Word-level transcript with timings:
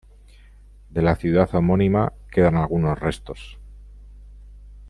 De 0.89 1.03
la 1.03 1.15
ciudad 1.15 1.47
homónima 1.53 2.11
quedan 2.31 2.55
algunos 2.55 2.97
restos. 2.99 3.59